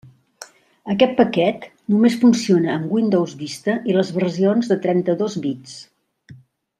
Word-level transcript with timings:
Aquest 0.93 1.11
paquet 1.19 1.67
només 1.93 2.17
funciona 2.23 2.71
amb 2.77 2.95
Windows 2.97 3.35
Vista 3.45 3.75
i 3.91 3.97
les 4.01 4.09
versions 4.19 4.71
de 4.73 4.79
trenta-dos 4.87 5.37
bits. 5.45 5.77